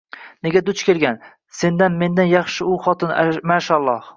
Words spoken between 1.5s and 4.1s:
Sendan, mendan yaxshi u xotin, mashaAlloh.